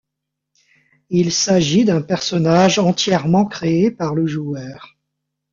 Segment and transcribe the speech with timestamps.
[1.11, 4.97] Il s'agit d'un personnage entièrement créé par le joueur.